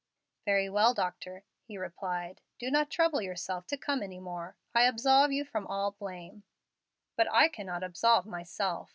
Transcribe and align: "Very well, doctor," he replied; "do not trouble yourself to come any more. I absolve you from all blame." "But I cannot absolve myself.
"Very 0.45 0.67
well, 0.67 0.95
doctor," 0.95 1.43
he 1.67 1.77
replied; 1.77 2.41
"do 2.57 2.71
not 2.71 2.89
trouble 2.89 3.21
yourself 3.21 3.67
to 3.67 3.77
come 3.77 4.01
any 4.01 4.19
more. 4.19 4.55
I 4.73 4.85
absolve 4.85 5.31
you 5.31 5.45
from 5.45 5.67
all 5.67 5.91
blame." 5.91 6.41
"But 7.15 7.31
I 7.31 7.47
cannot 7.49 7.83
absolve 7.83 8.25
myself. 8.25 8.89